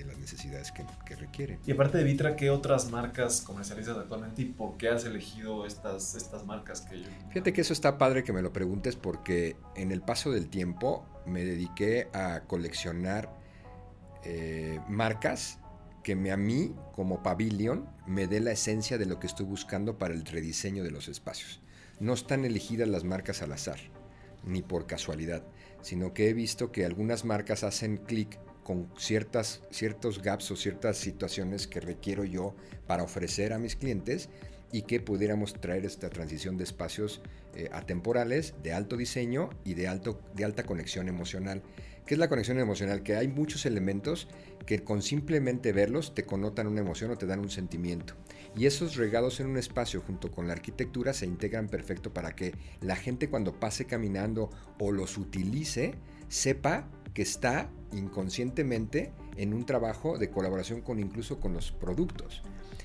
[0.05, 1.59] las necesidades que, que, requieren.
[1.67, 6.15] Y aparte de Vitra, ¿qué otras marcas comercializas actualmente y por qué has elegido estas,
[6.15, 7.09] estas marcas que yo...
[7.31, 11.05] Fíjate que eso está padre que me lo preguntes porque en el paso del tiempo
[11.25, 13.35] me dediqué a coleccionar
[14.23, 15.59] eh, marcas
[16.05, 19.99] que me, a mí, como pavilion, me dé la esencia de lo que estoy buscando
[19.99, 21.61] para el rediseño de los espacios.
[21.99, 23.81] No están elegidas las marcas al azar,
[24.45, 25.43] ni por casualidad
[25.87, 30.97] sino que he visto que algunas marcas hacen clic con ciertas, ciertos gaps o ciertas
[30.97, 32.57] situaciones que requiero yo
[32.89, 34.29] para ofrecer a mis clientes
[34.73, 37.23] y que pudiéramos traer esta transición de espacios
[37.55, 41.63] eh, atemporales, de alto diseño y de, alto, de alta conexión emocional.
[42.05, 43.05] ¿Qué es la conexión emocional?
[43.05, 44.27] Que hay muchos elementos
[44.67, 48.15] que con simplemente verlos te connotan una emoción o te dan un sentimiento.
[48.57, 52.55] Y esos regados en un espacio junto con la arquitectura se integran perfecto para que
[52.81, 55.95] la gente cuando pase caminando o los utilice
[56.29, 62.43] sepa que está inconscientemente en un trabajo de colaboración con incluso con los productos.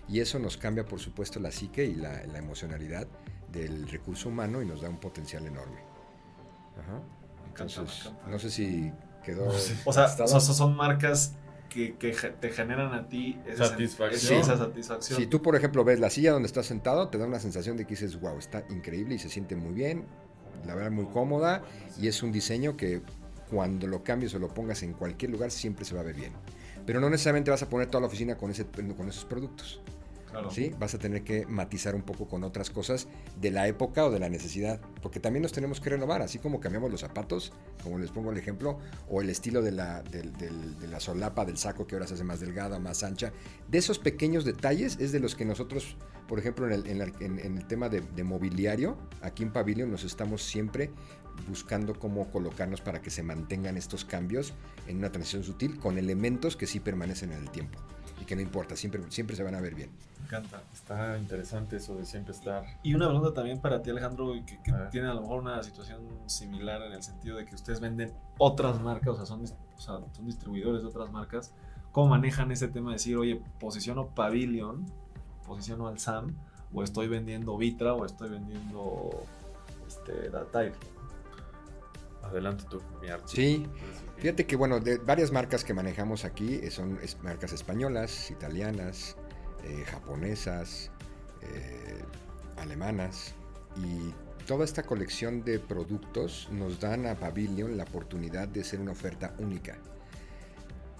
[0.09, 3.07] Y eso nos cambia por supuesto la psique y la, emocionalidad
[3.49, 5.79] del recurso humano y nos da un potencial enorme.
[7.47, 8.91] Entonces, no sé si
[9.23, 9.47] quedó...
[9.85, 11.35] O sea, son marcas
[11.71, 11.95] que,
[12.39, 14.41] te generan a ti esa satisfacción.
[14.41, 15.19] esa satisfacción.
[15.19, 17.85] Si tú, por ejemplo, ves la silla donde estás sentado, te da una sensación de
[17.85, 20.03] que dices, wow, está increíble y se siente muy bien,
[20.65, 21.63] la verdad muy cómoda
[21.99, 23.01] y es un diseño que
[23.49, 26.33] cuando lo cambies o lo pongas en cualquier lugar siempre se va a ver bien.
[26.85, 29.81] Pero no necesariamente vas a poner toda la oficina con, ese, con esos productos.
[30.49, 30.73] ¿Sí?
[30.79, 33.07] Vas a tener que matizar un poco con otras cosas
[33.39, 36.59] de la época o de la necesidad, porque también nos tenemos que renovar, así como
[36.59, 40.03] cambiamos los zapatos, como les pongo el ejemplo, o el estilo de la,
[40.99, 43.31] solapa del saco que ahora se hace más delgada, más ancha.
[43.69, 47.67] De esos pequeños detalles es de los que nosotros, por ejemplo, en el, en el
[47.67, 50.91] tema de, mobiliario, aquí en Pavilion nos estamos siempre
[51.47, 54.53] buscando cómo colocarnos para que se mantengan estos cambios
[54.87, 57.79] en una transición sutil con elementos que sí permanecen en el tiempo
[58.21, 59.89] y que no importa, siempre, siempre se van a ver bien.
[60.19, 62.63] Me encanta, está interesante eso de siempre estar.
[62.83, 64.59] Y una pregunta también para ti, Alejandro, que,
[64.91, 68.79] tiene a lo mejor una situación similar en el sentido de que ustedes venden otras
[68.79, 69.45] marcas, o sea, son,
[69.77, 71.53] son distribuidores de otras marcas.
[71.91, 74.85] ¿Cómo manejan ese tema de decir, oye, posiciono Pavilion,
[75.45, 76.35] posiciono al SAM,
[76.73, 79.09] o estoy vendiendo Vitra, o estoy vendiendo
[79.87, 80.73] este, Datail?
[82.23, 83.67] Adelante tú, mi Sí,
[84.17, 89.17] fíjate que bueno, de varias marcas que manejamos aquí eh, son marcas españolas, italianas,
[89.63, 90.91] eh, japonesas,
[91.41, 92.03] eh,
[92.57, 93.33] alemanas
[93.75, 94.13] y
[94.45, 99.33] toda esta colección de productos nos dan a Pavilion la oportunidad de ser una oferta
[99.39, 99.77] única.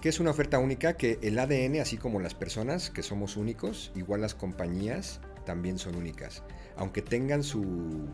[0.00, 0.96] ¿Qué es una oferta única?
[0.96, 5.94] Que el ADN, así como las personas, que somos únicos, igual las compañías también son
[5.94, 6.42] únicas.
[6.76, 8.08] Aunque tengan su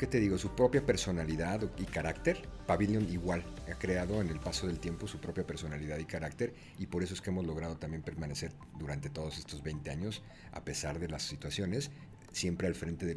[0.00, 0.38] ¿qué te digo?
[0.38, 2.40] Su propia personalidad y carácter.
[2.66, 6.86] Pavilion igual ha creado en el paso del tiempo su propia personalidad y carácter y
[6.86, 11.00] por eso es que hemos logrado también permanecer durante todos estos 20 años, a pesar
[11.00, 11.90] de las situaciones,
[12.32, 13.14] siempre al frente de,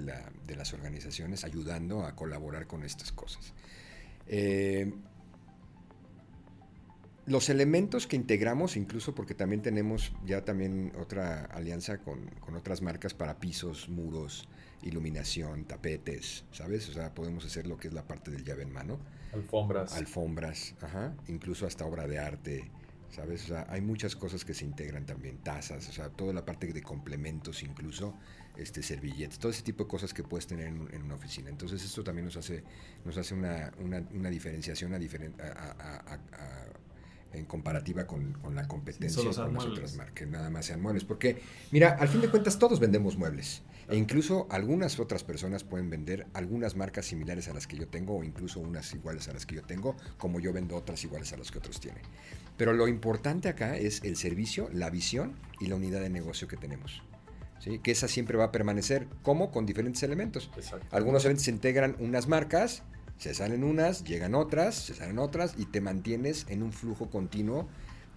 [0.57, 3.53] las organizaciones, ayudando a colaborar con estas cosas.
[4.27, 4.91] Eh,
[7.27, 12.81] los elementos que integramos, incluso porque también tenemos ya también otra alianza con, con otras
[12.81, 14.49] marcas para pisos, muros,
[14.83, 16.89] iluminación, tapetes, ¿sabes?
[16.89, 18.99] O sea, podemos hacer lo que es la parte del llave en mano.
[19.33, 19.93] Alfombras.
[19.95, 21.15] Alfombras, ajá.
[21.27, 22.71] Incluso hasta obra de arte,
[23.09, 23.43] ¿sabes?
[23.45, 26.71] O sea, hay muchas cosas que se integran también, tazas, o sea, toda la parte
[26.71, 28.15] de complementos incluso,
[28.57, 31.49] este, servilletes, todo ese tipo de cosas que puedes tener en, una oficina.
[31.49, 32.63] Entonces esto también nos hace,
[33.05, 34.99] nos hace una, una, una diferenciación a,
[37.33, 41.03] en comparativa con, la competencia con las otras marcas, que nada más sean muebles.
[41.03, 41.41] Porque,
[41.71, 43.63] mira, al fin de cuentas todos vendemos muebles.
[43.89, 48.15] E incluso algunas otras personas pueden vender algunas marcas similares a las que yo tengo
[48.15, 51.37] o incluso unas iguales a las que yo tengo, como yo vendo otras iguales a
[51.37, 52.01] las que otros tienen.
[52.57, 56.57] Pero lo importante acá es el servicio, la visión y la unidad de negocio que
[56.57, 57.03] tenemos.
[57.59, 57.79] ¿Sí?
[57.79, 60.49] Que esa siempre va a permanecer, como con diferentes elementos.
[60.91, 62.83] Algunos elementos se integran unas marcas,
[63.17, 67.67] se salen unas, llegan otras, se salen otras y te mantienes en un flujo continuo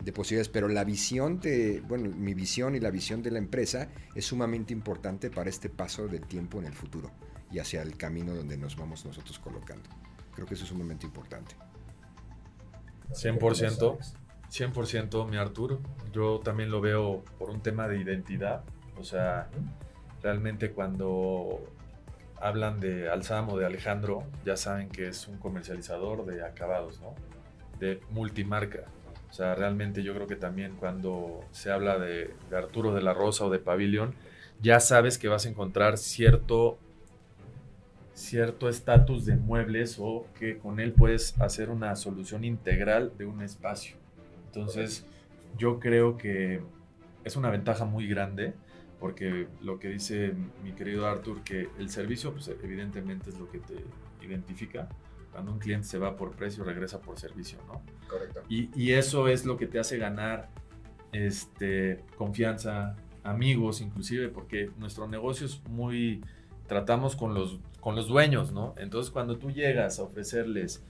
[0.03, 3.89] de posibilidades, pero la visión de, bueno, mi visión y la visión de la empresa
[4.15, 7.11] es sumamente importante para este paso del tiempo en el futuro
[7.51, 9.89] y hacia el camino donde nos vamos nosotros colocando.
[10.35, 11.55] Creo que eso es sumamente importante.
[13.11, 13.99] 100%,
[14.51, 15.81] 100% mi Artur.
[16.13, 18.65] Yo también lo veo por un tema de identidad.
[18.99, 19.49] O sea,
[20.23, 21.65] realmente cuando
[22.41, 27.15] hablan de Alzamo o de Alejandro, ya saben que es un comercializador de acabados, ¿no?
[27.79, 28.85] De multimarca.
[29.31, 33.45] O sea, realmente yo creo que también cuando se habla de, Arturo de la Rosa
[33.45, 34.15] o de Pavilion,
[34.63, 36.79] ya sabes que vas a encontrar cierto
[38.15, 43.43] cierto estatus de muebles o que con él puedes hacer una solución integral de un
[43.43, 43.97] espacio.
[44.47, 45.05] Entonces,
[45.59, 46.63] yo creo que
[47.25, 48.55] es una ventaja muy grande
[48.99, 53.59] porque lo que dice mi querido Arthur, que el servicio, pues evidentemente es lo que
[53.59, 53.85] te
[54.25, 54.89] identifica,
[55.33, 57.83] cuando un cliente se va por precio, regresa por servicio, ¿no?
[58.09, 58.43] Correcto.
[58.49, 60.49] Y, eso es lo que te hace ganar
[61.13, 66.25] este, confianza, amigos inclusive, porque nuestro negocio es muy,
[66.67, 68.75] tratamos con los, con los dueños, ¿no?
[68.79, 70.83] Entonces cuando tú llegas a ofrecerles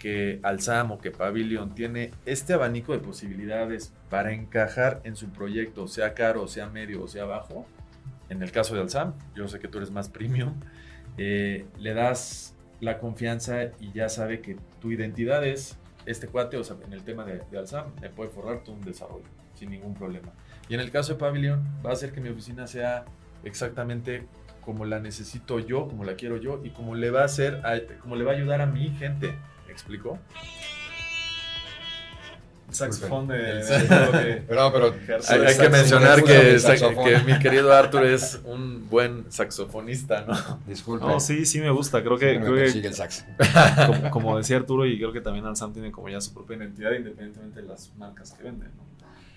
[0.00, 5.86] que Alzam o que Pavilion tiene este abanico de posibilidades para encajar en su proyecto,
[5.86, 7.66] sea caro, sea medio o sea bajo,
[8.28, 10.54] en el caso de Alzam, yo sé que tú eres más premium,
[11.18, 16.64] eh, le das la confianza y ya sabe que tu identidad es este cuate, o
[16.64, 19.94] sea, en el tema de, de Alzam, me puede forrar todo un desarrollo sin ningún
[19.94, 20.32] problema.
[20.68, 23.04] Y en el caso de Pavilion, va a hacer que mi oficina sea
[23.44, 24.26] exactamente
[24.64, 27.60] como la necesito yo, como la quiero yo y como le va a hacer,
[28.00, 29.34] como le va a ayudar a mi gente.
[29.70, 30.18] ¿Me explico?
[32.70, 34.94] saxofón de, pero, pero
[35.28, 36.58] hay, que mencionar que,
[37.24, 40.60] mi querido Arthur es un buen saxofonista, ¿no?
[40.66, 41.06] Disculpe.
[41.06, 42.02] No, sí, sí me gusta.
[42.02, 43.26] Creo que, creo el sax.
[44.10, 47.62] Como, decía Arturo, y creo que también Ansam tiene como ya su propia identidad independientemente
[47.62, 48.84] de las marcas que venden, ¿no?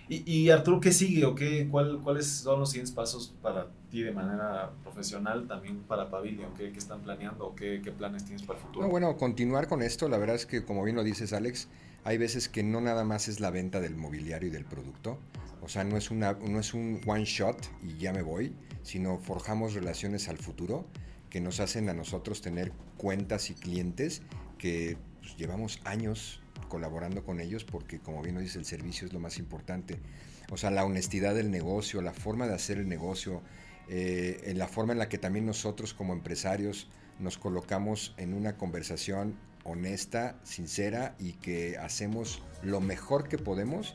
[0.10, 4.02] Y, y, Arturo, ¿qué sigue o qué, cuál, cuáles son los siguientes pasos para ti
[4.02, 6.52] de manera profesional, también para Pavilion?
[6.56, 8.88] ¿Qué, qué están planeando o qué, qué, planes tienes para el futuro?
[8.88, 11.68] bueno, continuar con esto, la verdad es que como bien lo dices Alex,
[12.04, 15.20] hay veces que no nada más es la venta del mobiliario y del producto,
[15.62, 19.20] o sea, no es, una, no es un one shot y ya me voy, sino
[19.20, 20.86] forjamos relaciones al futuro
[21.30, 24.24] que nos hacen a nosotros tener cuentas y clientes
[24.58, 29.14] que pues, llevamos años colaborando con ellos porque como bien lo dice el servicio es
[29.14, 30.00] lo más importante.
[30.52, 33.42] O sea, la honestidad del negocio, la forma de hacer el negocio,
[33.90, 38.58] eh, en la forma en la que también nosotros como empresarios nos colocamos en una
[38.58, 43.94] conversación honesta, sincera y que hacemos lo mejor que podemos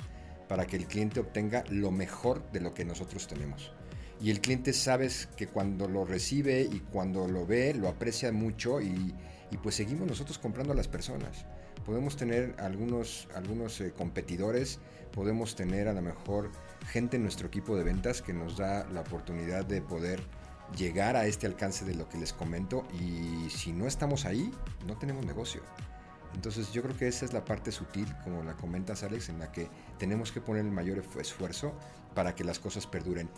[0.48, 3.72] para que el cliente obtenga lo mejor de lo que nosotros tenemos.
[4.20, 8.80] Y el cliente sabes que cuando lo recibe y cuando lo ve, lo aprecia mucho
[8.80, 9.14] y,
[9.62, 11.46] pues seguimos nosotros comprando a las personas.
[11.88, 14.78] Podemos tener algunos, algunos eh, competidores,
[15.10, 16.50] podemos tener a lo mejor
[16.86, 20.20] gente en nuestro equipo de ventas que nos da la oportunidad de poder
[20.76, 24.52] llegar a este alcance de lo que les comento y si no estamos ahí,
[24.86, 25.62] no tenemos negocio.
[26.34, 29.50] Entonces yo creo que esa es la parte sutil, como la comentas Alex, en la
[29.50, 31.72] que tenemos que poner el mayor esfuerzo
[32.14, 33.30] para que las cosas perduren.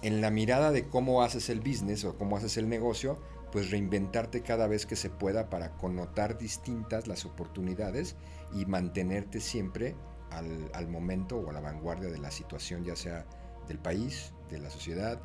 [0.00, 3.20] En la mirada de cómo haces el business o cómo haces el negocio,
[3.52, 8.16] pues reinventarte cada vez que se pueda para connotar distintas las oportunidades
[8.54, 9.94] y mantenerte siempre
[10.30, 13.26] al, al momento o a la vanguardia de la situación, ya sea
[13.68, 15.20] del país, de la sociedad,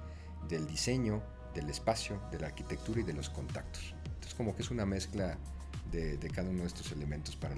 [0.47, 3.95] del diseño, del espacio, de la arquitectura y de los contactos.
[4.05, 5.37] Entonces como que es una mezcla
[5.91, 7.55] de, cada uno de estos elementos para,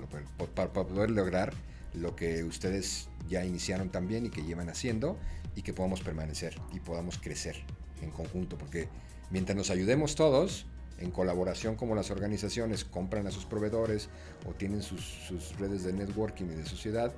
[0.55, 1.53] para, poder lograr
[1.93, 5.17] lo que ustedes ya iniciaron también y que llevan haciendo
[5.55, 7.55] y que podamos permanecer y podamos crecer
[8.01, 8.87] en conjunto, porque
[9.29, 10.65] mientras nos ayudemos todos,
[10.99, 14.09] en colaboración como las organizaciones compran a sus proveedores
[14.47, 17.13] o tienen sus, redes de networking y de sociedad,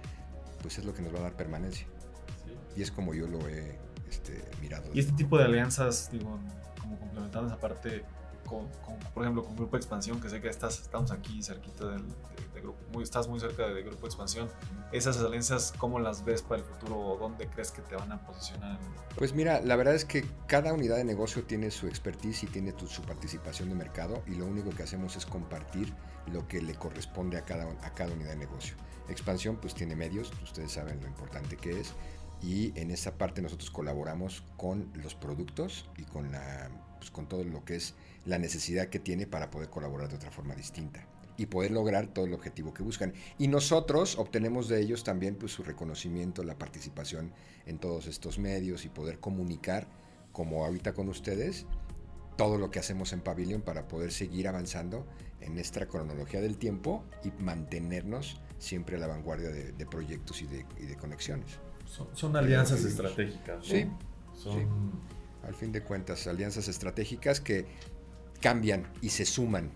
[0.62, 1.88] pues es lo que nos va a dar permanencia.
[2.76, 3.78] Y es como yo lo he
[4.10, 4.89] este, mirado.
[4.93, 6.39] Y este tipo de alianzas, digo,
[6.80, 8.04] complementando esa parte
[8.45, 8.67] con,
[9.13, 12.04] por ejemplo, con Grupo Expansión, que sé que estás, estamos aquí cerquita del
[12.62, 14.49] grupo, muy, estás muy cerca del Grupo Expansión.
[14.91, 18.25] Esas alianzas, ¿cómo las ves para el futuro o dónde crees que te van a
[18.25, 18.80] posicionar?
[19.17, 22.73] Pues mira, la verdad es que cada unidad de negocio tiene su expertise y tiene
[22.88, 25.93] su participación de mercado y lo único que hacemos es compartir
[26.32, 28.75] lo que le corresponde a cada, a cada unidad de negocio.
[29.10, 31.93] Expansión pues tiene medios, ustedes saben lo importante que es
[32.41, 37.43] y en esa parte nosotros colaboramos con los productos y con, la, pues, con todo
[37.43, 37.93] lo que es
[38.25, 41.07] la necesidad que tiene para poder colaborar de otra forma distinta
[41.38, 43.13] y poder lograr todo el objetivo que buscan.
[43.39, 47.34] Y nosotros obtenemos de ellos también pues, su reconocimiento, la participación
[47.65, 49.88] en todos estos medios y poder comunicar,
[50.31, 51.65] como ahorita con ustedes,
[52.38, 55.05] todo lo que hacemos en Pavilion para poder seguir avanzando
[55.41, 60.95] en nuestra cronología del tiempo y mantenernos siempre a la vanguardia de, proyectos y de,
[60.97, 61.60] conexiones.
[62.13, 63.65] Son, alianzas estratégicas.
[63.65, 63.88] Sí,
[64.36, 65.01] son...
[65.43, 67.65] Al fin de cuentas, alianzas estratégicas que
[68.41, 69.71] cambian y se suman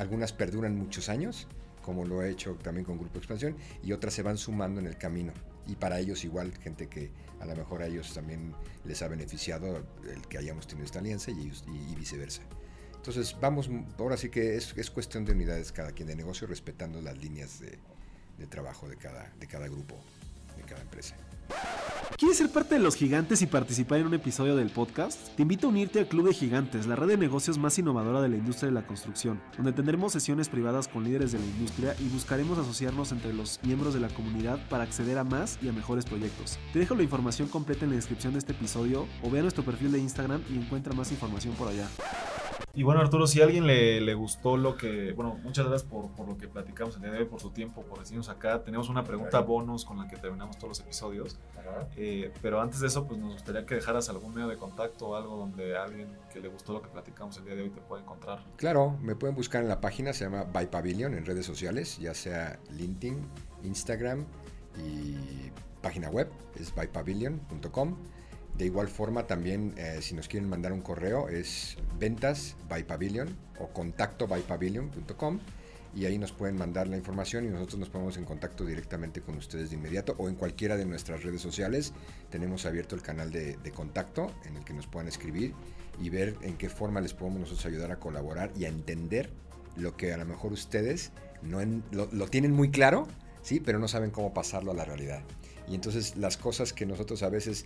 [0.00, 1.46] algunas perduran muchos años,
[1.82, 4.96] como lo he hecho también con Grupo Expansión, y otras se van sumando en el
[4.96, 5.32] camino.
[5.66, 8.54] Y para ellos igual, gente que a lo mejor a ellos también
[8.86, 11.52] les ha beneficiado el que hayamos tenido esta alianza y,
[11.90, 12.40] y, viceversa.
[12.96, 17.02] Entonces vamos, ahora sí que es, es, cuestión de unidades cada quien de negocio, respetando
[17.02, 17.78] las líneas de,
[18.38, 19.96] de trabajo de cada, de cada grupo,
[20.56, 21.14] de cada empresa.
[22.20, 25.34] ¿Quieres ser parte de los gigantes y participar en un episodio del podcast?
[25.36, 28.28] Te invito a unirte al Club de Gigantes, la red de negocios más innovadora de
[28.28, 32.08] la industria de la construcción, donde tendremos sesiones privadas con líderes de la industria y
[32.08, 36.04] buscaremos asociarnos entre los miembros de la comunidad para acceder a más y a mejores
[36.04, 36.58] proyectos.
[36.74, 39.64] Te dejo la información completa en la descripción de este episodio o ve a nuestro
[39.64, 41.88] perfil de Instagram y encuentra más información por allá.
[42.74, 46.28] Y bueno, Arturo, si a alguien le, gustó lo que, bueno, muchas gracias por, por,
[46.28, 48.62] lo que platicamos el día de hoy, por su tiempo, por decirnos acá.
[48.62, 51.38] Tenemos una pregunta bonus con la que terminamos todos los episodios.
[51.96, 55.16] Eh, pero antes de eso, pues nos gustaría que dejaras algún medio de contacto o
[55.16, 58.02] algo donde alguien que le gustó lo que platicamos el día de hoy te pueda
[58.02, 58.40] encontrar.
[58.56, 62.14] Claro, me pueden buscar en la página, se llama By Pavilion en redes sociales, ya
[62.14, 63.20] sea LinkedIn,
[63.64, 64.24] Instagram
[64.78, 65.50] y
[65.82, 67.96] página web, es bypavilion.com.
[68.60, 73.34] De igual forma, también eh, si nos quieren mandar un correo es ventas by pavilion
[73.58, 74.44] o contacto by
[75.94, 79.38] y ahí nos pueden mandar la información y nosotros nos ponemos en contacto directamente con
[79.38, 81.94] ustedes de inmediato o en cualquiera de nuestras redes sociales.
[82.28, 85.54] Tenemos abierto el canal de, contacto en el que nos puedan escribir
[85.98, 89.30] y ver en qué forma les podemos nosotros ayudar a colaborar y a entender
[89.74, 91.60] lo que a lo mejor ustedes no
[91.92, 93.08] lo, lo tienen muy claro,
[93.40, 95.22] sí, pero no saben cómo pasarlo a la realidad.
[95.66, 97.64] Y entonces las cosas que nosotros a veces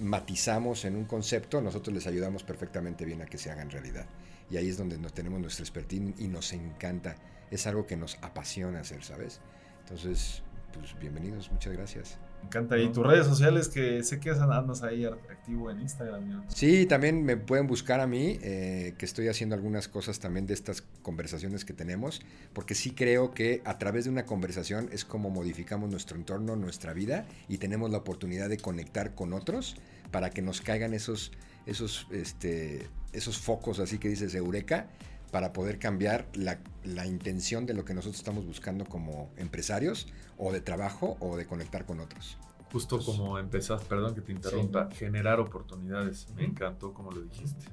[0.00, 4.06] matizamos en un concepto, nosotros les ayudamos perfectamente bien a que se hagan realidad.
[4.50, 7.16] Y ahí es donde nos tenemos nuestra expertise y nos encanta.
[7.50, 9.40] Es algo que nos apasiona hacer, ¿sabes?
[9.80, 12.18] Entonces, pues bienvenidos, muchas gracias.
[12.44, 12.78] Me encanta.
[12.78, 16.44] ¿Y tus redes sociales que sé que andas ahí activo en Instagram?
[16.48, 20.52] Sí, también me pueden buscar a mí, eh, que estoy haciendo algunas cosas también de
[20.52, 22.20] estas conversaciones que tenemos,
[22.52, 26.92] porque sí creo que a través de una conversación es como modificamos nuestro entorno, nuestra
[26.92, 29.76] vida, y tenemos la oportunidad de conectar con otros
[30.10, 31.32] para que nos caigan esos,
[31.66, 34.86] esos, este, esos focos así que dices eureka
[35.34, 40.06] para poder cambiar la, la, intención de lo que nosotros estamos buscando como empresarios
[40.38, 42.38] o de trabajo o de conectar con otros.
[42.70, 46.28] Justo como empezás, perdón que te interrumpa, generar oportunidades.
[46.36, 47.66] Me encantó como lo dijiste.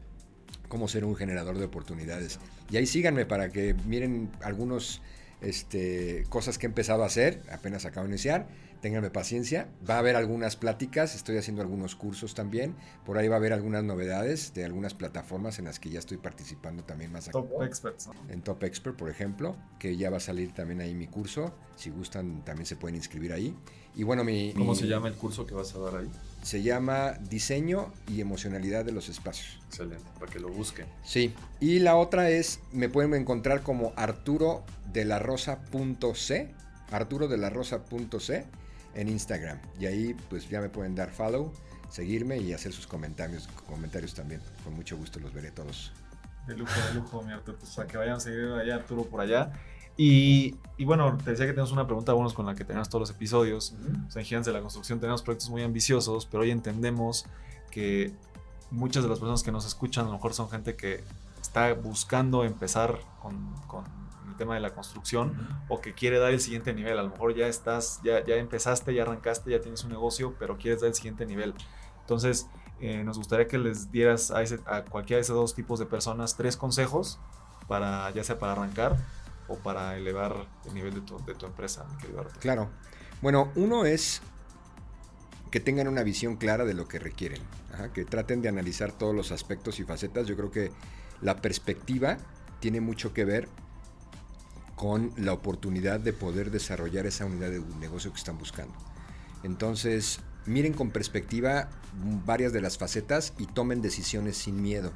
[0.70, 2.40] Cómo ser un generador de oportunidades.
[2.72, 5.04] Y ahí síganme para que miren algunos
[5.42, 8.48] este, cosas que he empezado a hacer, apenas acabo de iniciar
[8.82, 9.70] ténganme paciencia.
[9.90, 12.76] Va a haber algunas pláticas, estoy haciendo algunos cursos también.
[13.06, 16.18] Por ahí va a haber algunas novedades de algunas plataformas en las que ya estoy
[16.18, 17.30] participando también más.
[17.30, 18.10] Top Experts.
[18.30, 21.54] En Top Expert, por ejemplo, que ya va a salir también ahí mi curso.
[21.78, 23.56] Si gustan, también se pueden inscribir ahí.
[23.96, 24.54] Y bueno, mi...
[24.54, 26.10] ¿Cómo se llama el curso que vas a dar ahí?
[26.42, 29.60] Se llama Diseño y Emocionalidad de los Espacios.
[29.68, 30.88] Excelente, para que lo busquen.
[31.04, 31.34] Sí.
[31.60, 36.54] Y la otra es, me pueden encontrar como arturo de la rosa.c,
[36.92, 38.46] arturo de la rosa.c
[38.96, 39.60] en Instagram.
[39.80, 41.52] Y ahí pues ya me pueden dar follow,
[41.90, 44.42] seguirme y hacer sus comentarios, comentarios también.
[44.64, 45.92] Con mucho gusto los veré todos.
[46.48, 47.58] De lujo, de lujo, mi Arturo.
[47.60, 49.54] Pues, que vayan a seguir allá Arturo por allá.
[50.04, 53.02] Y, y, bueno, te decía que tenemos una pregunta bonus con la que tenemos todos
[53.02, 53.76] los episodios.
[54.08, 57.28] O sea, en Gigantes de la Construcción tenemos proyectos muy ambiciosos, pero hoy entendemos
[57.70, 58.12] que
[58.72, 61.04] muchas de las personas que nos escuchan a lo mejor son gente que
[61.40, 63.84] está buscando empezar con, con
[64.40, 65.34] tema de la construcción
[65.70, 66.98] o que quiere dar el siguiente nivel.
[66.98, 70.58] A lo mejor ya estás, ya, ya empezaste, ya arrancaste, ya tienes un negocio, pero
[70.58, 71.54] quieres dar el siguiente nivel.
[72.00, 72.48] Entonces,
[72.80, 75.86] eh, nos gustaría que les dieras a, ese, a cualquiera de esos dos tipos de
[75.86, 77.20] personas tres consejos
[77.68, 78.98] para, ya sea para arrancar
[79.52, 81.86] o para elevar el nivel de tu, de tu empresa,
[82.40, 82.70] Claro.
[83.22, 84.22] Bueno, uno es
[85.52, 87.42] que tengan una visión clara de lo que requieren,
[87.94, 90.26] que traten de analizar todos los aspectos y facetas.
[90.26, 90.72] Yo creo que
[91.22, 92.18] la perspectiva
[92.60, 93.50] tiene mucho que ver
[94.76, 98.74] con la oportunidad de poder desarrollar esa unidad de negocio que están buscando.
[99.44, 101.70] Entonces, miren con perspectiva
[102.26, 104.92] varias de las facetas y tomen decisiones sin miedo.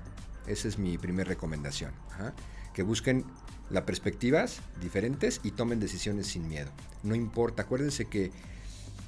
[0.47, 1.91] esa es mi primera recomendación.
[2.11, 2.33] ajá.
[2.73, 3.25] Que busquen
[3.69, 6.69] las perspectivas diferentes y tomen decisiones sin miedo.
[7.03, 8.31] No importa, acuérdense que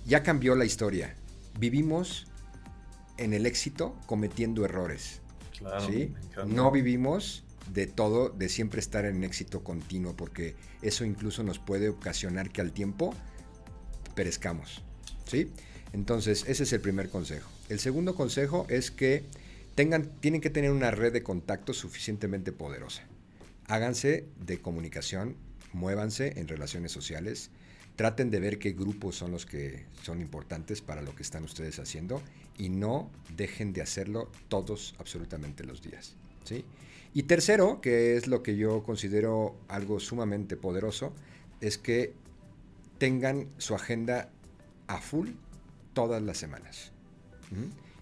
[0.05, 1.16] ya cambió la historia.
[1.60, 2.28] Vivimos
[3.18, 5.22] en el éxito cometiendo errores.
[5.58, 5.88] Claro.
[6.45, 7.43] No vivimos
[7.74, 12.62] de todo, de siempre estar en éxito continuo, porque eso incluso nos puede ocasionar que
[12.62, 13.14] al tiempo
[14.16, 14.84] perezcamos.
[15.26, 15.51] ¿sí?
[15.93, 17.49] Entonces, ese es el primer consejo.
[17.70, 19.24] El segundo consejo es que
[19.76, 23.03] tengan, tienen que tener una red de contactos suficientemente poderosa.
[23.68, 25.36] Háganse de comunicación,
[25.74, 27.51] muévanse en relaciones sociales,
[27.95, 31.80] traten de ver qué grupos son los que son importantes para lo que están ustedes
[31.80, 32.22] haciendo
[32.57, 36.15] y no dejen de hacerlo todos absolutamente los días.
[36.45, 36.63] ¿sí?
[37.13, 41.13] Y tercero, que es lo que yo considero algo sumamente poderoso,
[41.61, 42.13] es que
[42.99, 44.30] tengan su agenda
[44.88, 45.30] a full
[45.93, 46.91] todas las semanas.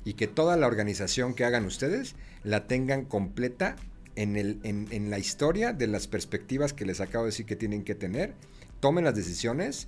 [0.03, 3.76] Y que toda la organización que hagan ustedes la tengan completa
[4.16, 7.55] en, el, en, en la historia de las perspectivas que les acabo de decir que
[7.55, 8.34] tienen que tener.
[8.80, 9.88] Tomen las decisiones,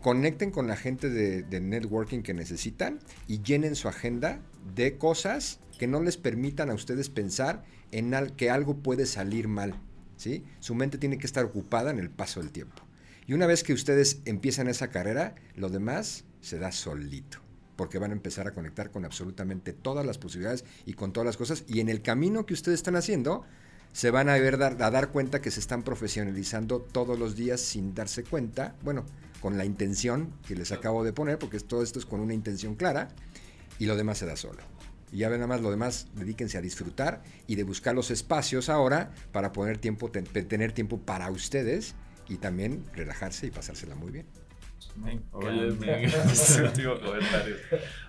[0.00, 2.98] conecten con la gente de, networking que necesitan
[3.28, 4.40] y llenen su agenda
[4.74, 9.48] de cosas que no les permitan a ustedes pensar en al- que algo puede salir
[9.48, 9.74] mal.
[10.16, 10.44] ¿sí?
[10.60, 12.82] Su mente tiene que estar ocupada en el paso del tiempo.
[13.26, 17.38] Y una vez que ustedes empiezan esa carrera, lo demás se da solito.
[17.76, 21.36] Porque van a empezar a conectar con absolutamente todas las posibilidades y con todas las
[21.36, 21.64] cosas.
[21.66, 23.44] Y en el camino que ustedes están haciendo,
[23.92, 27.60] se van a, ver, dar, a dar cuenta que se están profesionalizando todos los días
[27.60, 28.74] sin darse cuenta.
[28.82, 29.04] Bueno,
[29.40, 32.74] con la intención que les acabo de poner, porque todo esto es con una intención
[32.74, 33.08] clara.
[33.78, 34.62] Y lo demás se da solo.
[35.10, 38.68] Y ya ven nada más, lo demás, dedíquense a disfrutar y de buscar los espacios
[38.68, 41.94] ahora para poner tiempo, ten- tener tiempo para ustedes
[42.28, 44.26] y también relajarse y pasársela muy bien.
[44.96, 47.56] Me Oye, me encanta ese último comentario.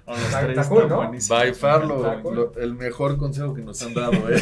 [0.06, 0.96] No, los Está- tres está cool, ¿no?
[0.98, 1.40] buenísimos.
[1.40, 4.40] By far, lo- lo- el mejor consejo que nos han dado, ¿eh?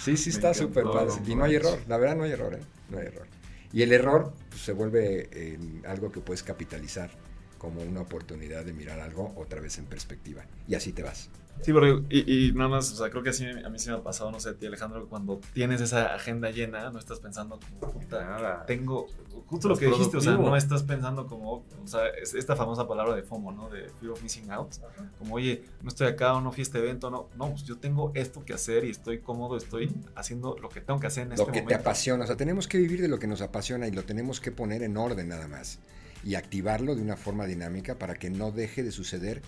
[0.00, 1.12] Sí, sí está súper padre.
[1.22, 2.60] no Y no hay error, la verdad no hay error, ¿eh?
[2.90, 3.26] No hay error.
[3.72, 7.10] Y el error pues, se vuelve en algo que puedes capitalizar
[7.58, 10.44] como una oportunidad de mirar algo otra vez en perspectiva.
[10.68, 11.30] Y así te vas.
[11.62, 13.94] Sí, porque, y, y nada más, o sea, creo que así a mí sí me
[13.96, 17.20] ha pasado, no sé, a ti Alejandro, que cuando tienes esa agenda llena, no estás
[17.20, 18.66] pensando como, puta, Nada.
[18.66, 19.06] tengo,
[19.46, 20.50] justo lo que dijiste, o sea, productivo.
[20.50, 23.70] no estás pensando como, o sea, es esta famosa palabra de FOMO, ¿no?
[23.70, 24.74] De Fear of Missing Out,
[25.18, 27.78] como, oye, no estoy acá o no fui a este evento, no, no, pues yo
[27.78, 31.28] tengo esto que hacer y estoy cómodo, estoy haciendo lo que tengo que hacer en
[31.30, 31.80] Lo este que te momento.
[31.80, 32.24] apasiona.
[32.24, 34.82] O sea, tenemos que vivir de lo que nos apasiona y lo tenemos que poner
[34.82, 35.78] en orden nada más.
[36.24, 39.40] Y activarlo de una forma dinámica para que no deje de suceder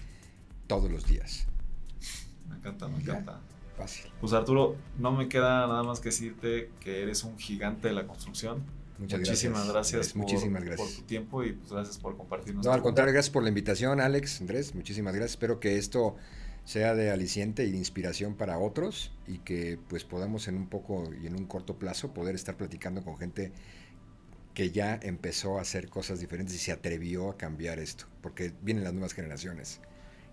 [0.66, 1.46] todos los días.
[2.66, 3.40] Encanta, me encanta.
[3.76, 4.10] Fácil.
[4.20, 8.06] Pues Arturo, no me queda nada más que decirte que eres un gigante de la
[8.06, 8.64] construcción.
[8.98, 10.96] Muchas Muchísimas gracias, Andrés, por, muchísimas por gracias.
[10.96, 12.64] tu tiempo y pues gracias por compartirnos.
[12.64, 15.32] No, al contrario, gracias por la invitación, Alex, Andrés, muchísimas gracias.
[15.32, 16.16] Espero que esto
[16.64, 21.04] sea de aliciente y de inspiración para otros y que pues podamos en un poco
[21.22, 23.52] y en un corto plazo poder estar platicando con gente
[24.54, 28.82] que ya empezó a hacer cosas diferentes y se atrevió a cambiar esto, porque vienen
[28.84, 29.80] las nuevas generaciones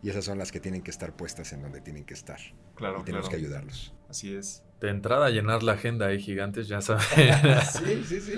[0.04, 2.38] y esas son las que tienen que estar puestas en donde tienen que estar
[2.76, 3.42] Claro, y tenemos claro.
[3.42, 3.94] que ayudarlos.
[4.10, 4.64] Así es.
[4.82, 6.20] De entrada, llenar la agenda, ¿eh?
[6.20, 7.04] Gigantes, ya saben.
[7.72, 8.34] Sí, sí, sí.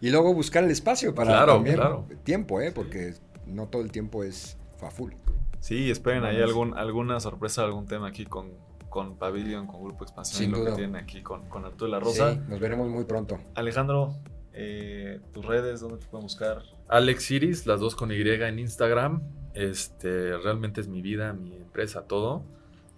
[0.00, 2.06] Y luego buscar el espacio para Claro, también claro.
[2.24, 2.72] tiempo, ¿eh?
[2.72, 3.14] porque
[3.46, 5.12] no todo el tiempo es fa full.
[5.60, 8.52] Sí, esperen ahí algún, alguna sorpresa, algún tema aquí con,
[8.90, 10.70] con Pavilion, con Grupo Expansión, Sin y lo duda.
[10.70, 12.34] que tienen aquí con, con Arturo de la Rosa.
[12.34, 13.38] Sí, nos veremos muy pronto.
[13.54, 14.14] Alejandro,
[14.52, 16.62] eh, tus redes, ¿dónde te pueden buscar?
[16.88, 19.22] Alex Iris, las dos con Y en Instagram.
[19.54, 22.42] Este, realmente es mi vida, mi empresa, todo.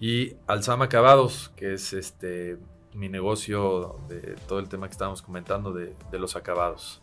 [0.01, 2.59] Y Alzama Acabados, que es este
[2.95, 7.03] mi negocio de todo el tema que estábamos comentando de, de los acabados.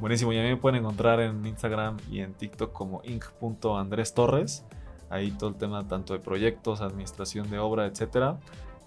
[0.00, 4.64] Buenísimo, y a mí me pueden encontrar en Instagram y en TikTok como inc.andrestorres.
[5.10, 8.40] Ahí todo el tema tanto de proyectos, administración de obra, etcétera.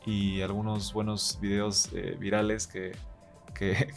[0.06, 2.94] Y algunos buenos videos eh, virales que,
[3.54, 3.88] que,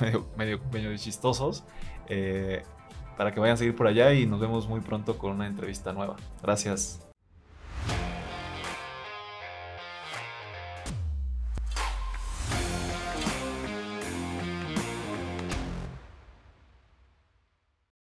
[0.36, 1.64] medio, medio chistosos.
[2.08, 2.62] eh,
[3.16, 5.92] para que vayan a seguir por allá y nos vemos muy pronto con una entrevista
[5.92, 6.16] nueva.
[6.42, 7.05] Gracias.